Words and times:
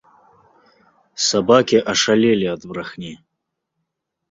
Сабакі 1.25 1.83
ашалелі 1.95 2.51
ад 2.55 2.61
брахні. 2.73 3.13